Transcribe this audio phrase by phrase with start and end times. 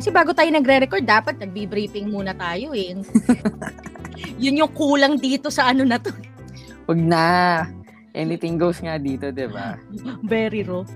[0.00, 2.96] Kasi bago tayo nagre-record, dapat nagbi-briefing muna tayo eh.
[4.48, 6.08] Yun yung kulang dito sa ano na to.
[6.88, 7.68] Wag na.
[8.16, 9.76] Anything goes nga dito, di ba?
[10.24, 10.88] Very raw.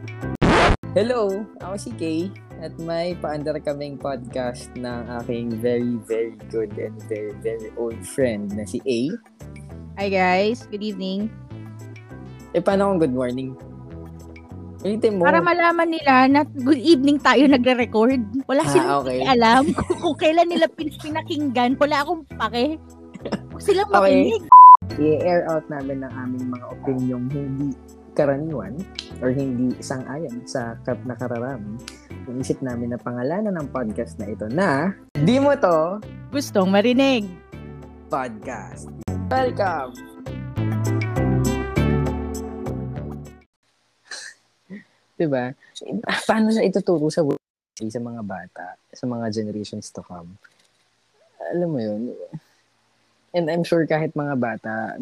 [0.96, 2.32] Hello, ako si Kay
[2.64, 8.57] at may paandar kaming podcast ng aking very, very good and very, very old friend
[8.57, 9.12] na si A.
[10.00, 11.29] Hi guys, good evening.
[12.57, 13.52] Eh, paano kung good morning?
[14.84, 15.24] Ulitin mo.
[15.24, 18.20] Para malaman nila na good evening tayo nagre-record.
[18.44, 19.25] Wala Ah, silang okay.
[19.25, 21.72] alam kung, kung kailan nila pin- pinakinggan.
[21.80, 22.76] Wala akong pake.
[23.48, 24.28] Huwag silang Okay.
[24.28, 24.42] makinig.
[25.00, 27.72] I-air out namin ng aming mga opinion hindi
[28.14, 28.76] karaniwan
[29.18, 31.80] or hindi isang ayon sa kap nakararami.
[32.28, 37.25] Inisip namin na pangalanan ng podcast na ito na Di mo to Gustong marinig.
[38.06, 38.92] Podcast.
[39.33, 39.97] Welcome!
[45.19, 45.55] Diba?
[46.28, 47.23] Paano sa ituturo sa
[47.75, 50.39] sa mga bata, sa mga generations to come?
[51.51, 52.03] Alam mo yun?
[53.34, 54.95] And I'm sure kahit mga bata,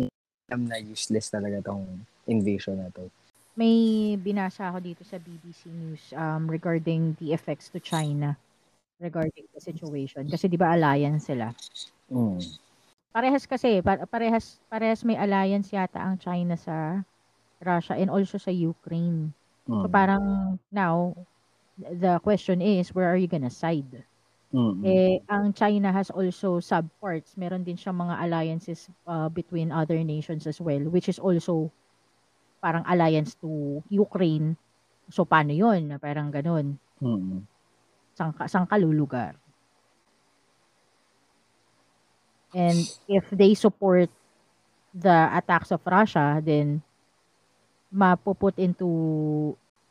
[0.49, 1.85] alam na useless talaga tong
[2.25, 3.13] invasion na to.
[3.53, 8.41] May binasa ako dito sa BBC News um, regarding the effects to China
[9.03, 10.31] regarding the situation.
[10.31, 11.51] Kasi di ba alliance sila?
[12.07, 12.39] Mm.
[13.11, 17.03] Parehas kasi, par- parehas, parehas may alliance yata ang China sa
[17.61, 19.35] Russia and also sa Ukraine.
[19.81, 19.93] So Mm.
[19.93, 20.25] parang
[20.73, 21.15] now,
[21.79, 24.05] the question is, where are you gonna side?
[24.53, 24.85] Mm.
[24.85, 27.37] Eh, ang China has also subparts.
[27.39, 31.71] Meron din siyang mga alliances uh, between other nations as well, which is also
[32.63, 34.57] parang alliance to Ukraine.
[35.11, 35.97] So, paano yun?
[36.01, 36.79] Parang ganun.
[37.01, 37.47] Mm.
[38.17, 39.37] Sang, ka- kalulugar.
[42.55, 44.11] And if they support
[44.95, 46.83] the attacks of Russia, then
[47.93, 48.89] mapuput into,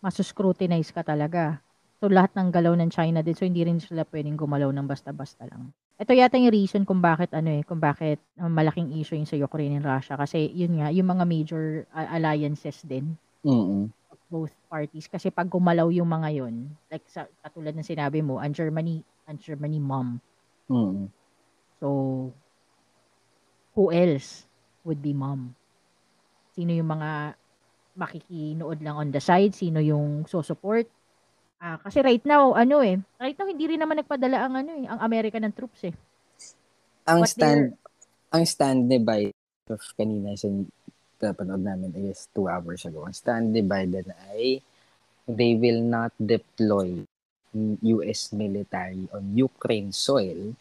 [0.01, 1.61] masuscrutinize ka talaga.
[2.01, 3.37] So, lahat ng galaw ng China din.
[3.37, 5.69] So, hindi rin sila pwedeng gumalaw ng basta-basta lang.
[6.01, 9.37] Ito yata yung reason kung bakit ano eh, kung bakit uh, malaking issue yung sa
[9.37, 13.89] Ukraine and Russia kasi yun nga, yung mga major uh, alliances din Mm.
[14.13, 18.37] of both parties kasi pag gumalaw yung mga yon, like sa katulad ng sinabi mo,
[18.37, 20.21] ang Germany, ang Germany mom.
[20.69, 21.09] Mm.
[21.81, 21.89] So
[23.73, 24.45] who else
[24.85, 25.57] would be mom?
[26.53, 27.33] Sino yung mga
[27.95, 30.87] makikinood lang on the side, sino yung so-support?
[31.61, 34.85] Ah, kasi right now, ano eh, right now hindi rin naman nagpadala ang ano eh,
[34.89, 35.95] ang Amerika ng troops eh.
[37.05, 37.77] Ang What stand
[38.31, 39.35] ang stand ni Biden
[39.69, 40.49] of kanina sa
[41.21, 43.05] napanood namin I guess two hours ago.
[43.05, 44.63] Ang stand ni Biden ay
[45.29, 47.05] they will not deploy
[47.83, 50.55] US military on Ukraine soil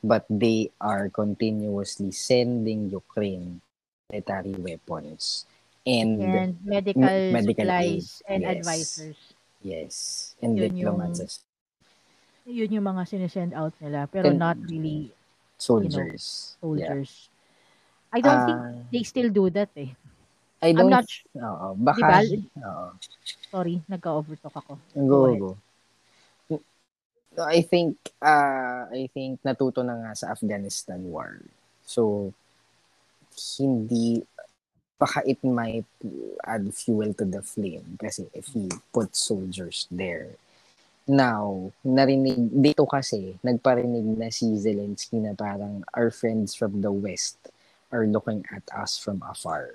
[0.00, 3.60] but they are continuously sending Ukraine
[4.08, 5.44] military weapons
[5.86, 8.52] and, And medical, me- medical supplies aid, and yes.
[8.58, 9.18] advisors.
[9.62, 9.94] yes
[10.38, 11.40] and Yun yung- diplomats
[12.46, 15.10] Yun yung mga sinesend out nila pero Then, not really
[15.58, 16.60] soldiers yeah.
[16.60, 17.10] soldiers.
[18.14, 19.90] I don't think Ah, they still do that eh.
[20.62, 21.26] I I'm don't not sure.
[21.36, 22.38] Oo, baka Diba?
[22.64, 22.86] oo.
[23.50, 24.74] Sorry, nagka-overtalk ako.
[24.94, 25.50] Go, go.
[27.36, 31.44] I think, uh, I think natuto na nga sa Afghanistan war.
[31.84, 32.32] So,
[33.60, 34.24] hindi,
[34.96, 35.86] baka it might
[36.44, 40.36] add fuel to the flame kasi if he put soldiers there.
[41.06, 47.38] Now, narinig, dito kasi, nagparinig na si Zelensky na parang our friends from the West
[47.94, 49.70] are looking at us from afar.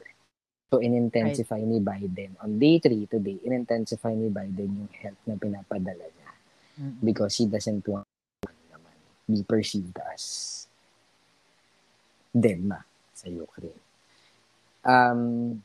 [0.68, 2.36] So, in-intensify ni Biden.
[2.44, 6.32] On day 3 today, in-intensify ni Biden yung help na pinapadala niya
[6.80, 7.04] Mm.
[7.04, 8.08] because he doesn't want
[8.72, 8.96] naman
[9.28, 10.66] be perceived as
[12.32, 13.81] them na sa Ukraine.
[14.82, 15.62] Um,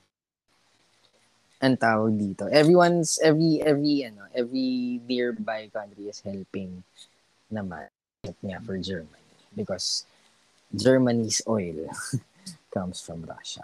[1.57, 2.45] ang tawag dito.
[2.53, 6.85] Everyone's, every, every, ano, every nearby country is helping
[7.49, 7.89] naman.
[8.27, 9.23] Nga for Germany
[9.55, 10.03] because
[10.75, 11.87] Germany's oil
[12.75, 13.63] comes from Russia.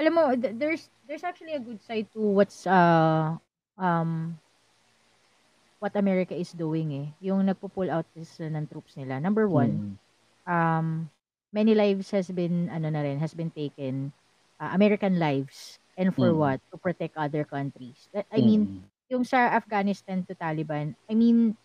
[0.00, 3.36] Alam mo, th- there's there's actually a good side to what's uh
[3.76, 4.40] um
[5.76, 7.08] what America is doing eh.
[7.20, 9.20] Yung nagpo-pull out is uh, ng troops nila.
[9.20, 9.94] Number one, Mm.
[10.48, 10.86] um
[11.52, 14.16] many lives has been ano na rin has been taken
[14.60, 16.38] uh, American lives and for Mm.
[16.38, 18.88] what to protect other countries I mean Mm.
[19.10, 21.56] yung sa Afghanistan to Taliban I mean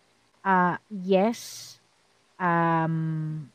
[0.46, 1.78] uh yes
[2.40, 3.50] um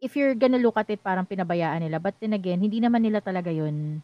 [0.00, 3.20] if you're gonna look at it parang pinabayaan nila but then again hindi naman nila
[3.24, 4.00] talaga yun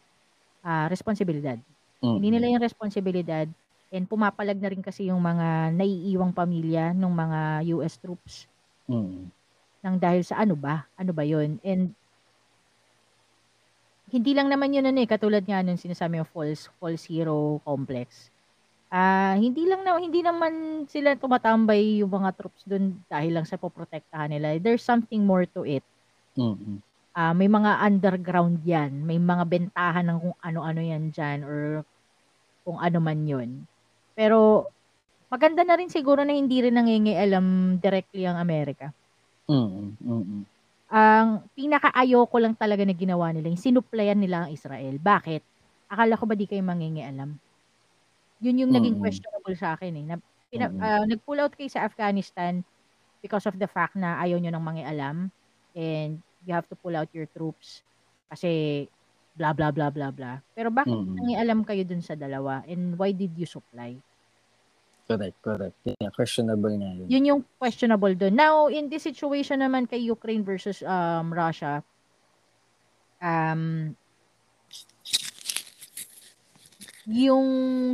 [0.65, 1.59] ah, responsibilidad
[2.01, 2.19] Mm.
[2.19, 3.47] hindi nila yung responsibilidad
[3.93, 7.39] and pumapalag na rin kasi yung mga naiiwang pamilya ng mga
[7.77, 8.47] US troops
[8.87, 9.31] Mm.
[9.83, 10.87] nang dahil sa ano ba?
[10.95, 11.59] Ano ba 'yun?
[11.59, 11.91] And
[14.13, 18.29] hindi lang naman 'yun ano eh, katulad nga nung sinasabi yung false false hero complex.
[18.93, 23.57] Ah, hindi lang na hindi naman sila tumatambay yung mga troops doon dahil lang sa
[23.59, 24.57] poprotektahan nila.
[24.61, 25.83] There's something more to it.
[26.37, 26.83] Mm.
[27.13, 31.85] Ah, may mga underground 'yan, may mga bentahan ng kung ano-ano 'yan diyan or
[32.65, 33.49] kung ano man 'yon.
[34.17, 34.69] Pero
[35.31, 38.93] maganda na rin siguro na hindi rin nangingialam directly ang Amerika.
[39.49, 40.45] Mm, mm.
[40.93, 45.01] Ang pinakaayoko lang talaga na ginawa nila, yung sinuplayan nila ang Israel.
[45.01, 45.41] Bakit?
[45.89, 47.37] Akala ko ba di kayo mangingialam?
[48.41, 48.97] Yun yung naging Mm.
[48.97, 50.05] questionable sa akin eh.
[50.09, 50.15] Na,
[50.49, 50.79] pina, Mm.
[50.81, 52.63] ah, nag-pull out kayo sa Afghanistan
[53.23, 55.17] because of the fact na ayaw nyo nang mangialam
[55.75, 57.83] and you have to pull out your troops
[58.31, 58.85] kasi
[59.37, 60.37] blah blah blah blah blah.
[60.57, 61.17] Pero bakit Mm.
[61.19, 63.97] nangialam kayo dun sa dalawa and why did you supply?
[65.03, 65.75] Correct, correct.
[65.83, 67.07] Yeah, questionable nga yun.
[67.11, 68.35] Yun yung questionable doon.
[68.39, 71.83] Now, in this situation naman kay Ukraine versus um, Russia,
[73.19, 73.91] um,
[77.03, 77.47] yung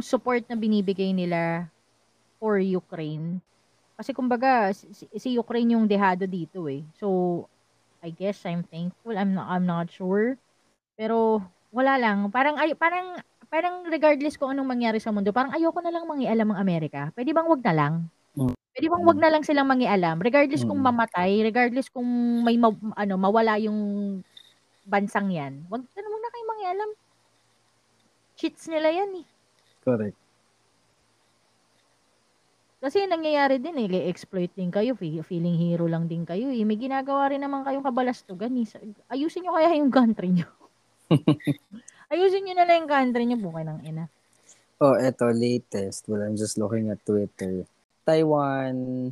[0.06, 1.66] support na binibigay nila
[2.38, 3.42] for Ukraine,
[4.00, 6.86] kasi kumbaga, si, si Ukraine yung dehado dito eh.
[6.96, 7.44] So,
[8.00, 9.18] I guess I'm thankful.
[9.18, 10.40] I'm not, I'm not sure.
[10.96, 12.32] Pero, wala lang.
[12.32, 13.20] Parang, ay, parang,
[13.50, 17.10] parang regardless kung anong mangyari sa mundo, parang ayoko na lang mangialam ang Amerika.
[17.18, 17.94] Pwede bang wag na lang?
[18.38, 18.54] Mm.
[18.56, 20.18] Pwede bang wag na lang silang mangialam?
[20.22, 20.88] Regardless kung Mm.
[20.94, 22.06] mamatay, regardless kung
[22.46, 23.80] may ma, ano, mawala yung
[24.86, 25.66] bansang yan.
[25.68, 26.90] Wag, ano, wag na kayong mangialam.
[28.40, 29.26] Cheats nila yan eh.
[29.84, 30.18] Correct.
[32.80, 36.64] Kasi nangyayari din eh, exploit din kayo, fe- feeling hero lang din kayo eh.
[36.64, 38.64] May ginagawa rin naman kayong kabalastugan eh.
[38.64, 38.80] Sa-
[39.12, 40.48] Ayusin nyo kaya yung country nyo.
[42.10, 44.10] Ayusin nyo na lang yung country nyo, bukay ng ina.
[44.82, 46.10] Oh, eto, latest.
[46.10, 47.70] Well, I'm just looking at Twitter.
[48.02, 49.12] Taiwan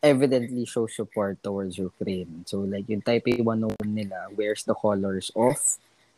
[0.00, 2.48] evidently shows support towards Ukraine.
[2.48, 5.60] So, like, yung Taipei 101 nila wears the colors of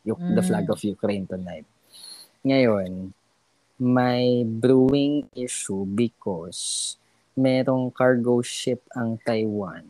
[0.07, 0.47] the Mm.
[0.47, 1.67] flag of Ukraine tonight.
[2.47, 3.11] Ngayon,
[3.75, 6.95] may brewing issue because
[7.35, 9.83] merong cargo ship ang Taiwan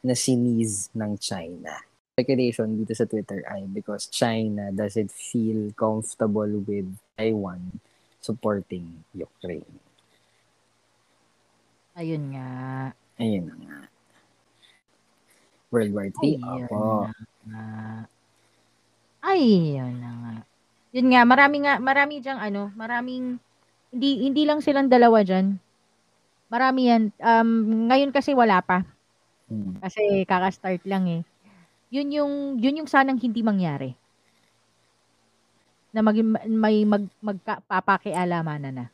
[0.00, 1.76] na siniz ng China.
[2.16, 7.76] Speculation dito sa Twitter ay because China doesn't feel comfortable with Taiwan
[8.24, 9.68] supporting Ukraine.
[11.92, 12.48] Ayun nga.
[13.20, 13.92] Ayun nga.
[15.68, 16.80] World War III, Ayun opo.
[19.20, 20.34] Ayun na nga.
[20.96, 23.36] Yun nga, marami nga, marami diyang ano, maraming,
[23.92, 25.60] hindi, hindi lang silang dalawa dyan.
[26.48, 27.12] Marami yan.
[27.20, 28.88] Um, ngayon kasi wala pa.
[29.52, 29.76] Hmm.
[29.84, 31.22] Kasi kaka-start lang eh.
[31.90, 33.94] Yun yung, yun yung sanang hindi mangyari.
[35.94, 38.86] Na maging, may mag, magpapakialamanan na.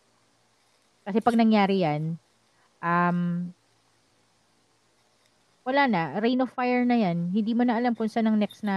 [1.03, 2.15] Kasi pag nangyari yan,
[2.79, 3.51] um,
[5.63, 7.31] wala na, rain of fire na yan.
[7.31, 8.77] Hindi mo na alam kung saan ang next na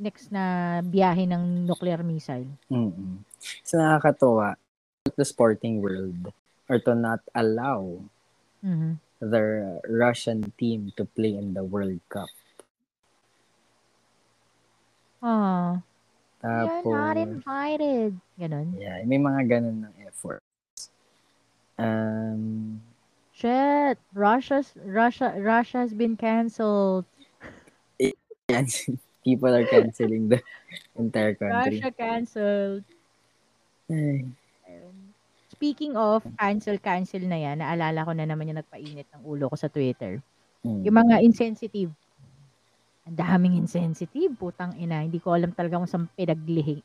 [0.00, 2.48] next na biyahe ng nuclear missile.
[2.72, 3.20] Mm-mm.
[3.60, 4.56] So nakakatuwa,
[5.16, 6.32] the sporting world
[6.72, 8.00] are to not allow
[8.64, 8.96] Mhm.
[9.20, 9.40] the
[9.84, 12.32] Russian team to play in the World Cup.
[15.24, 15.80] Ah,
[16.44, 18.12] Tapos, you're not invited.
[18.36, 18.76] Ganon.
[18.76, 20.44] yeah, may mga ganun ng efforts.
[21.80, 22.78] Um,
[23.34, 27.08] Shit, Russia's Russia Russia's been canceled.
[28.46, 28.68] yan,
[29.24, 30.38] people are canceling the
[30.94, 31.80] entire country.
[31.80, 32.84] Russia canceled.
[33.90, 34.28] Ay,
[35.54, 39.56] Speaking of cancel cancel na yan, naalala ko na naman yung nagpainit ng ulo ko
[39.56, 40.20] sa Twitter.
[40.60, 41.94] mm, Yung mga insensitive.
[43.04, 45.04] Ang daming insensitive, putang ina.
[45.04, 46.80] Hindi ko alam talaga kung saan pinaglihi.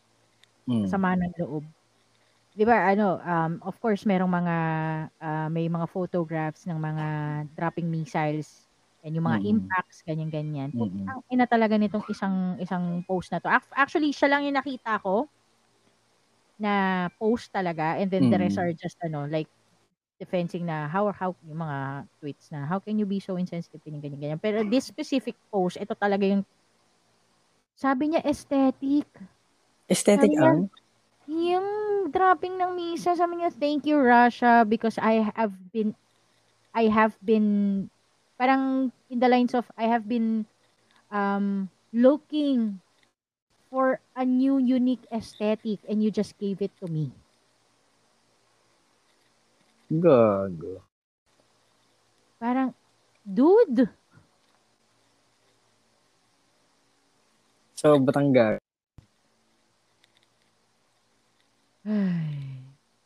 [0.67, 1.65] mm, Sama ng loob.
[2.57, 4.55] 'Di ba ano, um, of course merong mga
[5.21, 7.05] ah, may mga photographs ng mga
[7.55, 8.67] dropping missiles
[9.05, 9.45] and yung mga Mm.
[9.47, 10.71] impacts ganyan ganyan.
[10.75, 13.49] Putang ina talaga nitong isang isang post na to.
[13.51, 15.29] Ac- Actually, siya lang yung nakita ko
[16.59, 18.59] na post talaga and then the rest Mm.
[18.59, 19.47] are just ano like
[20.19, 24.03] defending na how how yung mga tweets na how can you be so insensitive ganyan
[24.03, 24.39] ganyan ganyan.
[24.43, 26.43] Pero this specific post, ito talaga yung
[27.79, 29.07] sabi niya aesthetic.
[29.87, 30.61] aesthetic Sabi niya, ang?
[31.31, 31.67] Yung
[32.11, 35.95] dropping ng misa, sabi niya, thank you Russia because I have been,
[36.75, 37.87] I have been,
[38.35, 40.43] parang in the lines of, I have been
[41.07, 42.83] um, looking
[43.71, 47.15] for a new unique aesthetic and you just gave it to me.
[49.89, 50.85] Gago.
[52.39, 52.71] Parang,
[53.25, 53.89] dude,
[57.79, 58.59] So, Batangas.
[61.87, 62.59] Ay.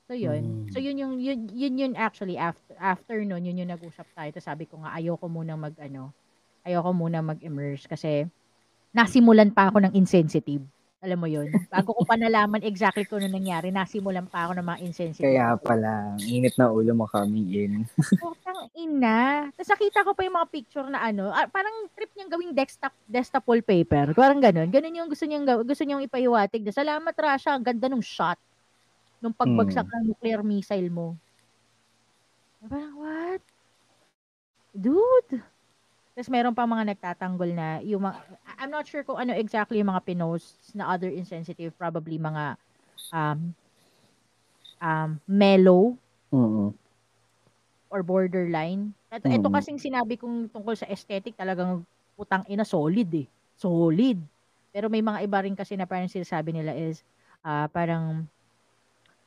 [0.09, 0.65] So yun.
[0.65, 0.73] Mm.
[0.73, 4.33] So yun yung yun, yun yun actually after after noon yun yung nag-usap tayo.
[4.33, 6.09] Tapos sabi ko nga ayoko muna mag ano,
[6.65, 8.25] ayoko muna mag-immerse kasi
[8.91, 10.65] nasimulan pa ako ng insensitive.
[11.03, 11.51] Alam mo yun?
[11.67, 15.27] Bago ko pa nalaman exactly kung ano nangyari, nasimulan pa ako ng mga insensitive.
[15.27, 17.73] Kaya pala, init na ulo mo coming in.
[18.23, 19.51] Putang ina.
[19.51, 22.95] Tapos nakita ko pa yung mga picture na ano, ah, parang trip niyang gawing desktop,
[23.03, 24.15] desktop wallpaper.
[24.15, 24.71] Parang ganun.
[24.71, 26.71] Ganun yung gusto niyang, gusto niyang ipahiwatig.
[26.71, 27.51] Salamat, Rasha.
[27.51, 28.39] Ang ganda ng shot.
[29.19, 29.95] Nung pagbagsak hmm.
[29.99, 31.19] ng nuclear missile mo.
[32.63, 33.43] Parang, what?
[34.71, 35.43] Dude!
[36.13, 38.17] Tapos meron pa mga nagtatanggol na yung mga,
[38.61, 42.53] I'm not sure kung ano exactly yung mga pinos na other insensitive, probably mga
[43.09, 43.57] um,
[44.77, 45.97] um, mellow
[46.29, 46.69] mm-hmm.
[47.89, 48.93] or borderline.
[49.09, 49.37] Ito, mm-hmm.
[49.41, 51.81] ito kasing sinabi kong tungkol sa aesthetic, talagang
[52.13, 53.25] putang ina solid eh.
[53.57, 54.21] Solid.
[54.69, 57.01] Pero may mga iba rin kasi na parang sinasabi nila is
[57.41, 58.29] uh, parang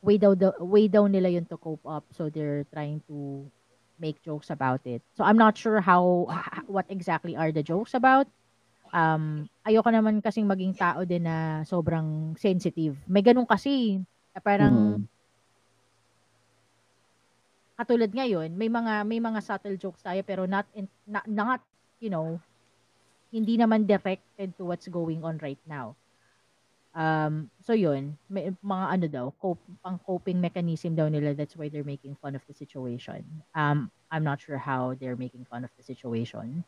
[0.06, 2.06] way down, the, way down nila yun to cope up.
[2.14, 3.46] So they're trying to
[3.98, 5.00] make jokes about it.
[5.16, 6.28] So I'm not sure how
[6.66, 8.28] what exactly are the jokes about.
[8.94, 12.96] Um ayoko naman kasing maging tao din na sobrang sensitive.
[13.08, 14.00] May ganun kasi
[14.32, 15.02] na parang mm.
[17.76, 21.60] katulad ngayon, may mga may mga subtle jokes tayo pero not in, not, not
[22.00, 22.40] you know
[23.34, 25.92] hindi naman directed to what's going on right now.
[26.96, 31.68] Um, so yun, may, mga ano daw, cope, pang coping mechanism daw nila, that's why
[31.68, 33.20] they're making fun of the situation.
[33.52, 36.64] Um, I'm not sure how they're making fun of the situation.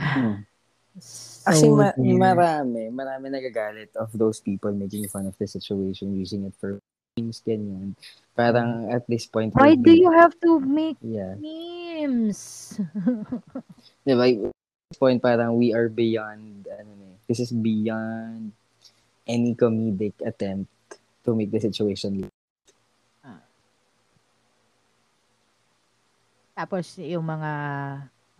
[0.00, 0.48] Hmm.
[1.04, 6.48] so Actually, ma- marami, marami nagagalit of those people making fun of the situation, using
[6.48, 6.80] it for
[7.20, 7.92] memes, ganyan.
[8.32, 9.52] Parang at this point...
[9.52, 11.36] Why do you have to make yeah.
[11.36, 12.80] memes?
[14.08, 14.48] diba?
[14.48, 14.56] At
[14.88, 18.56] this point, parang we are beyond, ano this is beyond
[19.30, 20.66] any comedic attempt
[21.22, 22.26] to make the situation
[23.22, 23.38] ah.
[26.58, 27.52] Tapos yung mga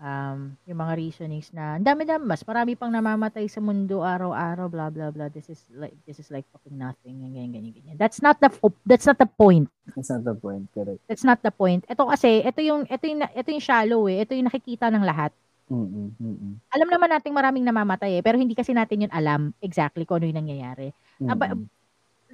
[0.01, 4.91] um, yung mga reasonings na ang dami-dami mas marami pang namamatay sa mundo araw-araw blah
[4.91, 5.31] blah blah.
[5.31, 8.51] This is like this is like fucking nothing ganyan ganyan ganyan that's not the
[8.89, 9.71] that's not the point.
[9.95, 11.01] That's not the point correct.
[11.07, 11.87] That's not the point.
[11.87, 14.27] Ito kasi ito yung ito yung ito yung shallow eh.
[14.27, 15.31] Ito yung nakikita ng lahat
[15.71, 16.53] Mm, mm.
[16.75, 20.27] Alam naman nating maraming namamatay eh, pero hindi kasi natin 'yun alam exactly kung ano
[20.27, 20.91] 'yung nangyayari.
[21.23, 21.31] Mm.
[21.31, 21.55] Aba,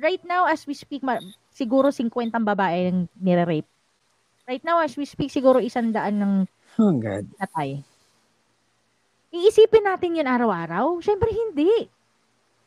[0.00, 1.21] right now as we speak, ma-
[1.52, 3.69] siguro 50 babae ang nire-rape.
[4.49, 6.33] Right now as we speak, siguro isang daan ng
[6.81, 7.28] oh God.
[7.37, 7.85] natay.
[9.37, 10.97] Iisipin natin 'yun araw-araw?
[11.05, 11.93] Syempre hindi.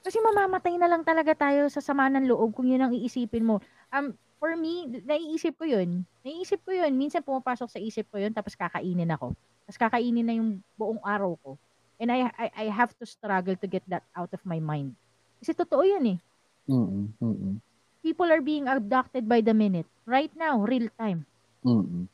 [0.05, 3.57] Kasi mamamatay na lang talaga tayo sa sama ng loob kung 'yun ang iisipin mo.
[3.89, 6.05] Um, for me, naiisip ko 'yun.
[6.21, 6.93] Naiisip ko 'yun.
[6.93, 9.33] Minsan pumapasok sa isip ko 'yun tapos kakainin ako.
[9.69, 11.53] Tapos kakainin na yung buong araw ko.
[12.01, 14.97] And I, I, I have to struggle to get that out of my mind.
[15.37, 16.19] Kasi totoo yan eh.
[16.65, 17.61] Mm-mm.
[18.01, 19.85] People are being abducted by the minute.
[20.09, 21.29] Right now, real time.
[21.61, 22.09] Mm-mm.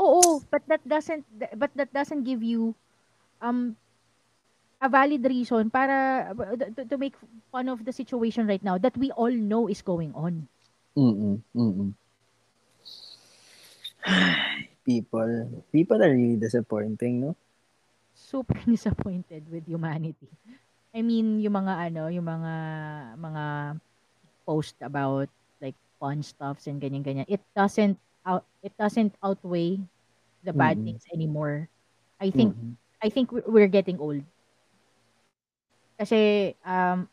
[0.00, 1.28] Oo, but that doesn't
[1.60, 2.72] but that doesn't give you
[3.44, 3.76] um
[4.80, 6.32] a valid reason para
[6.72, 7.12] to, to make
[7.52, 10.48] fun of the situation right now that we all know is going on.
[10.96, 11.92] Mm-mm, mm-mm
[14.84, 15.62] people.
[15.72, 17.36] People are really disappointing, no?
[18.14, 20.28] Super disappointed with humanity.
[20.90, 22.54] I mean, yung mga ano, yung mga
[23.14, 23.44] mga
[24.42, 25.30] post about
[25.62, 27.28] like fun stuffs and ganyan ganyan.
[27.30, 27.94] It doesn't
[28.26, 29.78] out it doesn't outweigh
[30.42, 30.98] the bad mm-hmm.
[30.98, 31.70] things anymore.
[32.18, 32.74] I think mm-hmm.
[33.00, 34.26] I think we're getting old.
[35.96, 37.06] Kasi um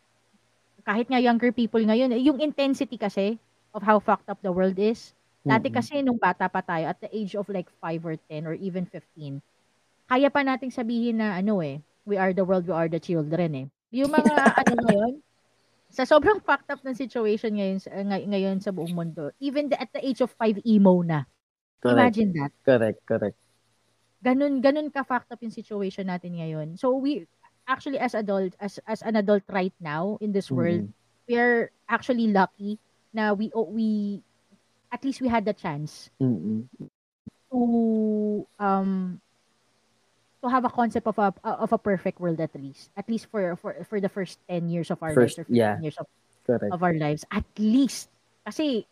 [0.87, 3.37] kahit nga younger people ngayon, yung intensity kasi
[3.75, 5.13] of how fucked up the world is,
[5.47, 8.55] Dati kasi nung bata pa tayo, at the age of like 5 or 10 or
[8.59, 9.39] even 15,
[10.07, 13.49] kaya pa nating sabihin na ano eh, we are the world, we are the children
[13.55, 13.67] eh.
[13.91, 15.13] Yung mga ano ngayon,
[15.91, 19.91] sa sobrang fucked up ng situation ngayon, ngay- ngayon sa buong mundo, even the, at
[19.91, 21.23] the age of 5, emo na.
[21.79, 21.95] Correct.
[21.95, 22.51] Imagine that.
[22.63, 23.37] Correct, correct.
[24.23, 26.75] Ganun, ganun ka fucked up yung situation natin ngayon.
[26.75, 27.27] So we,
[27.67, 31.27] actually as adult, as, as an adult right now in this world, mm-hmm.
[31.27, 32.79] we are actually lucky
[33.13, 34.19] na we, we,
[34.91, 36.67] at least we had the chance mm-hmm.
[37.51, 37.59] to
[38.59, 39.21] um
[40.41, 43.55] to have a concept of a of a perfect world at least at least for
[43.57, 45.79] for for the first 10 years of our first, lives or yeah.
[45.81, 46.07] years of
[46.45, 46.71] Correct.
[46.71, 48.07] of our lives at least.
[48.47, 48.87] Kasi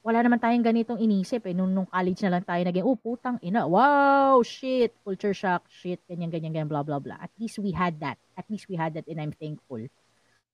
[0.00, 1.52] wala naman tayong ganitong inisip eh.
[1.52, 6.00] Nung, nung college na lang tayo naging oh putang ina wow shit culture shock shit
[6.08, 7.20] ganyan ganyan ganyan blah blah blah.
[7.20, 8.16] At least we had that.
[8.40, 9.84] At least we had that and I'm thankful.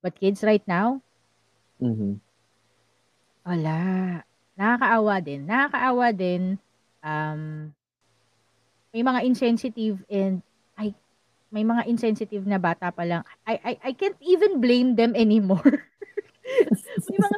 [0.03, 0.99] But kids right now?
[1.79, 2.27] Mhm
[3.47, 3.79] wala
[4.57, 5.41] Nakakaawa din.
[5.45, 6.43] Nakakaawa din,
[7.05, 7.71] um,
[8.97, 10.41] may mga insensitive and
[10.81, 10.97] ay
[11.53, 13.23] may mga insensitive na bata pa lang.
[13.45, 15.85] I I I can't even blame them anymore.
[17.13, 17.37] may mga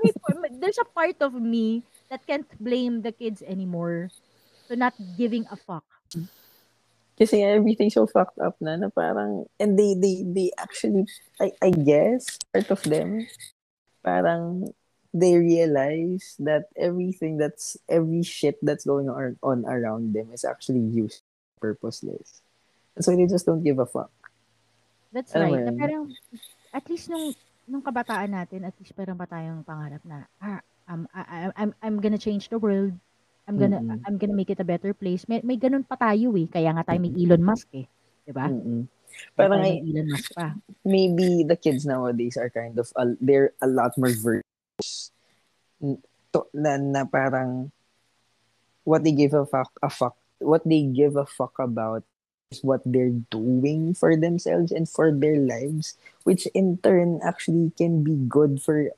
[0.62, 4.14] there's a part of me that can't blame the kids anymore
[4.70, 5.84] to not giving a fuck.
[7.18, 11.02] Kasi everything so fucked up na, na parang, and they, they, they actually,
[11.42, 13.26] I, I guess, part of them,
[14.06, 14.70] parang,
[15.14, 20.84] they realize that everything that's, every shit that's going on, on around them is actually
[20.84, 21.22] used
[21.60, 22.42] purposeless.
[23.00, 24.10] So they just don't give a fuck.
[25.12, 25.64] That's Alam right.
[25.64, 26.12] Na parang,
[26.74, 27.32] at least nung,
[27.66, 32.00] nung kabataan natin, at least parang pa tayong pangarap na, ah, um, I, I'm, I'm
[32.00, 32.92] gonna change the world.
[33.48, 34.04] I'm gonna mm-hmm.
[34.04, 35.24] I'm gonna make it a better place.
[35.24, 36.44] May may ganun pa tayo eh.
[36.52, 37.88] Kaya nga tayo may Elon Musk eh,
[38.28, 38.44] 'di ba?
[38.44, 38.82] Mm-hmm.
[39.32, 40.52] Parang may Elon Musk pa.
[40.84, 44.47] Maybe the kids nowadays are kind of uh, they're a lot more virtuous.
[46.34, 47.72] To, na, na parang
[48.84, 52.04] what they give a fuck a fuck what they give a fuck about
[52.50, 58.02] is what they're doing for themselves and for their lives which in turn actually can
[58.02, 58.90] be good for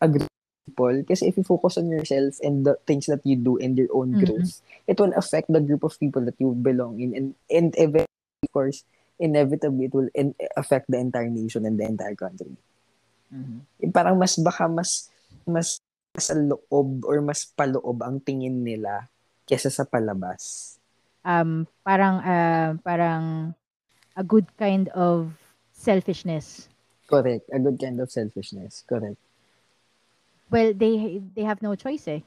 [0.00, 0.30] a group
[0.70, 1.02] people.
[1.02, 4.14] Kasi if you focus on yourself and the things that you do and your own
[4.14, 4.24] mm-hmm.
[4.24, 7.14] growth it will affect the group of people that you belong in.
[7.14, 8.84] And and eventually of course
[9.18, 12.56] inevitably it will in, affect the entire nation and the entire country
[13.32, 13.90] mm-hmm.
[13.94, 15.08] parang mas baka mas
[15.46, 15.78] mas
[16.18, 19.06] sa loob or mas paloob ang tingin nila
[19.46, 20.76] kesa sa palabas
[21.22, 23.54] um parang uh, parang
[24.18, 25.30] a good kind of
[25.72, 26.66] selfishness
[27.06, 29.18] correct a good kind of selfishness correct
[30.50, 32.26] Well, they they have no choice eh.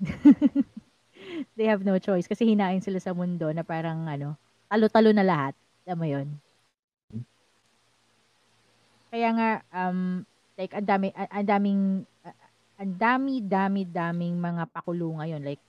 [1.59, 4.39] they have no choice kasi hinain sila sa mundo na parang ano,
[4.71, 5.53] talo-talo na lahat.
[5.83, 6.27] Alam mo 'yon.
[9.11, 10.23] Kaya nga um
[10.57, 11.81] like ang dami ang daming
[12.77, 15.61] ang dami dami daming mga pakulo ngayon like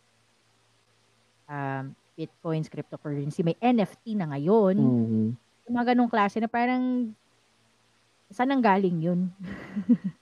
[1.48, 4.78] um Bitcoins, cryptocurrency, may NFT na ngayon.
[4.78, 5.26] Mm-hmm.
[5.66, 7.10] Yung mga ganong klase na parang
[8.30, 9.20] saan ang galing yun?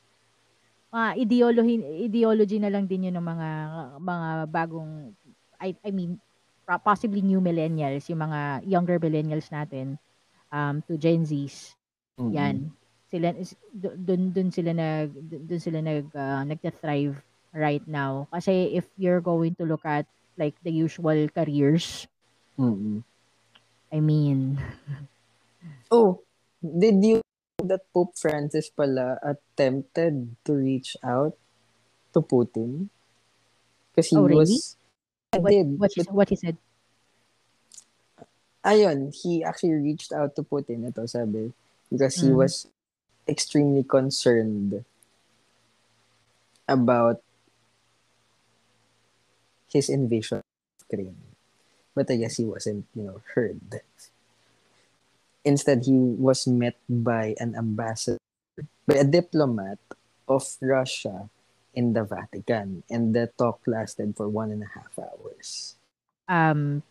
[0.93, 1.77] mga ideology
[2.09, 3.49] ideology na lang din yun ng mga
[4.01, 5.13] mga bagong
[5.61, 6.17] I I mean
[6.85, 10.01] possibly new millennials, yung mga younger millennials natin
[10.49, 11.77] um to Gen Zs.
[12.17, 12.33] Mm-hmm.
[12.33, 12.57] Yan.
[13.13, 13.37] Sila
[13.77, 17.21] doon doon sila nag doon sila nag uh, nagta-thrive
[17.53, 18.25] right now.
[18.33, 20.09] Kasi if you're going to look at
[20.41, 22.09] like the usual careers,
[22.57, 23.05] mm-hmm.
[23.93, 24.57] I mean,
[25.93, 26.25] oh,
[26.65, 27.21] did you
[27.69, 31.37] that Pope Francis pala attempted to reach out
[32.13, 32.89] to Putin.
[33.91, 34.37] Because he oh, really?
[34.37, 34.77] was...
[35.33, 35.79] What, did.
[35.79, 36.57] What, he, what he said?
[38.65, 41.51] Ayun, he actually reached out to Putin, ito sabi,
[41.91, 42.39] because he mm.
[42.39, 42.71] was
[43.29, 44.85] extremely concerned
[46.69, 47.23] about
[49.73, 50.45] his invasion of
[50.89, 51.17] Ukraine.
[51.95, 53.61] But I guess he wasn't, you know, heard.
[55.45, 58.21] Instead, he was met by an ambassador,
[58.87, 59.79] by a diplomat
[60.29, 61.29] of Russia
[61.75, 65.77] in the Vatican, and the talk lasted for one and a half hours.
[66.29, 66.83] Um,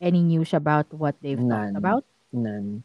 [0.00, 2.04] any news about what they've none, talked about?
[2.32, 2.84] None.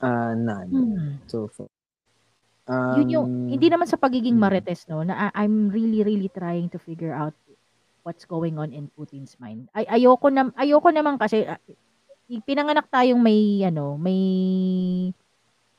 [0.00, 0.68] Uh, none.
[0.68, 1.10] Hmm.
[1.26, 1.68] So far.
[2.66, 4.42] Um, Yun yung, um, hindi naman sa pagiging hmm.
[4.42, 7.32] marites, no, na I'm really, really trying to figure out
[8.02, 9.70] what's going on in Putin's mind.
[9.70, 11.58] Ay, ayoko na, ayoko naman kasi, uh,
[12.42, 14.20] pinanganak tayong may ano, may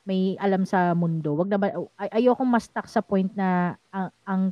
[0.07, 1.35] may alam sa mundo.
[1.35, 4.43] Wag na ba ay, ayokong ma-stuck sa point na ang ang,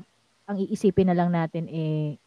[0.43, 2.19] ang iisipin na lang natin eh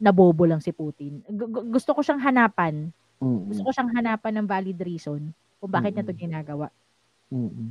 [0.00, 1.20] nabobo lang si Putin.
[1.28, 2.88] Gu- gusto ko siyang hanapan.
[3.20, 3.52] Mm-hmm.
[3.52, 6.04] Gusto ko siyang hanapan ng valid reason kung bakit mm-hmm.
[6.04, 6.68] niya 'to ginagawa.
[7.32, 7.68] Mm-hmm.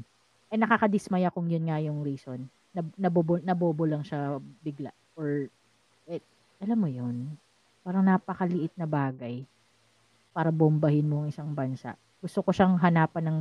[0.49, 2.49] Eh nakakadismaya kung yun nga yung reason.
[2.73, 5.45] Nab- nabobo nabobo lang siya bigla or
[6.10, 6.17] eh,
[6.58, 7.38] alam mo yun.
[7.86, 9.45] Parang napakaliit na bagay
[10.34, 11.93] para bombahin mo ang isang bansa.
[12.17, 13.39] Gusto ko siyang hanapan ng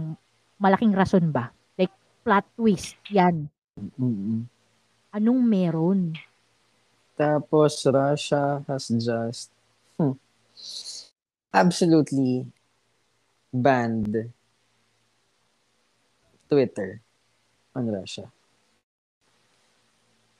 [0.60, 1.48] malaking rason ba?
[1.80, 3.00] Like, plot twist.
[3.08, 3.48] Yan.
[3.80, 4.44] Mm-hmm.
[5.16, 6.00] Anong meron?
[7.16, 9.48] Tapos, Russia has just
[9.96, 10.18] hmm,
[11.54, 12.44] absolutely
[13.52, 14.32] banned
[16.52, 17.00] Twitter
[17.72, 18.28] on Russia.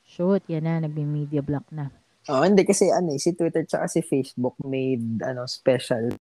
[0.04, 0.84] Shoot, yan na.
[0.84, 1.88] Nagme-media block na.
[2.28, 6.14] Oh, hindi kasi ano eh, si Twitter tsaka si Facebook made ano special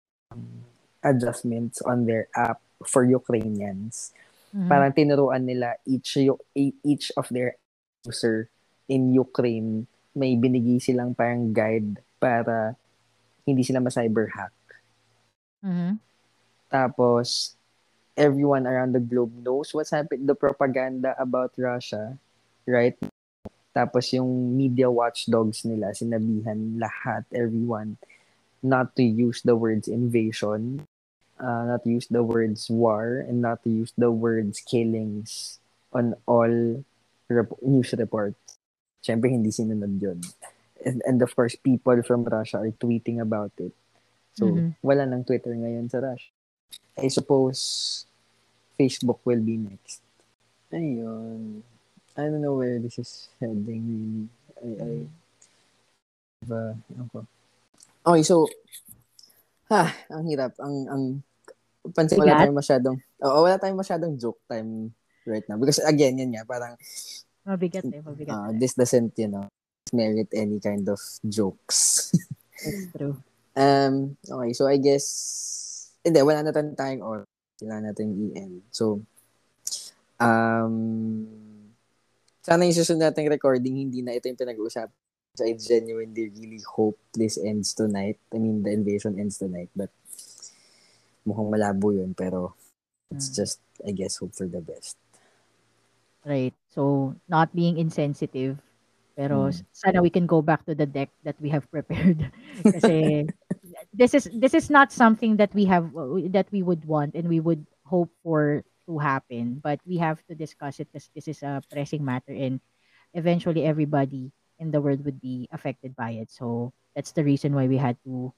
[1.02, 4.12] adjustments on their app for Ukrainians.
[4.52, 4.68] Mm-hmm.
[4.70, 6.20] Parang tinuruan nila each
[6.54, 7.58] each of their
[8.06, 8.52] user
[8.86, 12.78] in Ukraine may binigay silang parang guide para
[13.42, 14.54] hindi sila ma-cyber hack.
[15.66, 15.92] Mm-hmm.
[16.70, 17.57] Tapos
[18.18, 22.18] everyone around the globe knows what's happening the propaganda about Russia,
[22.66, 22.98] right?
[23.70, 27.94] Tapos yung media watchdogs nila sinabihan lahat everyone
[28.58, 30.82] not to use the words invasion,
[31.38, 35.62] uh, not to use the words war, and not to use the words killings
[35.94, 36.82] on all
[37.30, 38.58] rep- news reports.
[38.98, 40.18] Siyempre, hindi sinunod yun.
[40.82, 43.70] And, and of course, people from Russia are tweeting about it.
[44.34, 44.74] So, Mhm.
[44.82, 46.34] wala nang Twitter ngayon sa Russia.
[46.98, 48.07] I suppose
[48.78, 50.00] Facebook will be next.
[50.70, 51.66] Ayun.
[52.14, 54.26] I don't know where this is heading really.
[54.58, 54.90] I, I,
[56.50, 56.74] uh,
[57.10, 57.26] ko.
[58.06, 58.46] Okay, so,
[59.70, 60.54] ha, ang hirap.
[60.62, 61.02] Ang, ang,
[61.94, 64.94] pansin wala tayong masyadong, oo, wala tayong masyadong joke time
[65.26, 65.58] right now.
[65.58, 66.74] Because again, yun nga, parang,
[67.48, 68.34] Mabigat eh, mabigat.
[68.34, 68.60] uh, eh.
[68.60, 69.46] this doesn't, you know,
[69.94, 72.12] merit any kind of jokes.
[72.62, 73.16] That's true.
[73.58, 77.26] Um, okay, so I guess, hindi, wala na tayong time or
[77.58, 78.62] kailangan natin i-end.
[78.70, 79.02] So,
[80.22, 80.78] um,
[82.40, 84.94] sana yung susunod nating recording, hindi na ito yung pinag-uusapan.
[85.34, 88.18] So, I genuinely really hope this ends tonight.
[88.34, 89.70] I mean, the invasion ends tonight.
[89.74, 89.90] But,
[91.26, 92.14] mukhang malabo yun.
[92.14, 92.54] Pero,
[93.10, 93.36] it's Mm.
[93.36, 94.98] just, I guess, hope for the best.
[96.26, 96.54] Right.
[96.70, 98.58] So, not being insensitive.
[99.18, 99.66] Pero Hmm.
[99.74, 102.30] sana we can go back to the deck that we have prepared.
[102.74, 103.26] Kasi
[103.92, 105.92] this is this is not something that we have
[106.32, 110.34] that we would want and we would hope for to happen, but we have to
[110.34, 112.60] discuss it because this is a pressing matter and
[113.12, 116.30] eventually everybody in the world would be affected by it.
[116.32, 118.32] So that's the reason why we had to,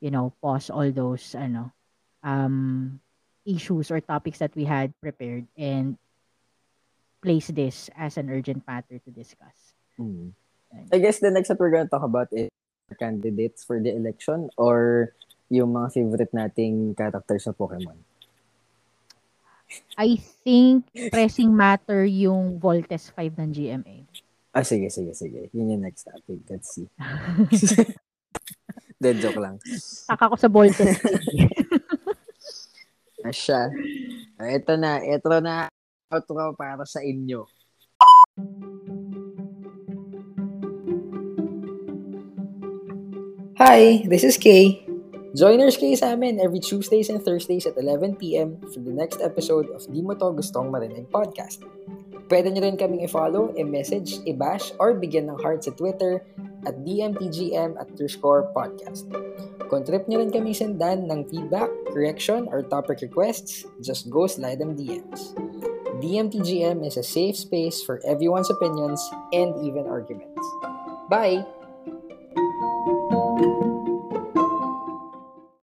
[0.00, 1.72] you know, pause all those ano
[2.24, 3.00] um
[3.44, 5.96] issues or topics that we had prepared and
[7.20, 9.76] place this as an urgent matter to discuss.
[10.00, 10.32] Mm.
[10.92, 12.48] I guess the next that we're gonna talk about is
[12.92, 15.08] candidates for the election or
[15.48, 17.96] yung mga favorite nating characters sa Pokemon.
[19.96, 23.96] I think pressing matter yung Voltes 5 ng GMA.
[24.54, 25.50] Ah, sige, sige, sige.
[25.50, 26.38] Yun yung next topic.
[26.46, 26.86] Let's see.
[29.02, 29.58] Dead joke lang.
[30.06, 30.94] Taka ko sa Voltes.
[33.26, 33.72] Asya.
[34.38, 35.02] Ah, ito na.
[35.02, 35.66] Ito na.
[36.12, 37.48] Outro para sa inyo.
[43.54, 44.82] Hi, this is Kay.
[45.30, 49.86] Joiners kayo sa amin every Tuesdays and Thursdays at 11pm for the next episode of
[49.86, 51.62] Di Mo To Gustong Marinig podcast.
[52.26, 56.26] Pwede nyo rin kaming i-follow, i-message, i-bash, or bigyan ng heart sa Twitter
[56.66, 59.06] at DMTGM underscore podcast.
[59.70, 64.58] Kung trip nyo rin kaming sendan ng feedback, correction, or topic requests, just go slide
[64.58, 65.30] them DMs.
[66.02, 68.98] DMTGM is a safe space for everyone's opinions
[69.30, 70.42] and even arguments.
[71.06, 71.46] Bye!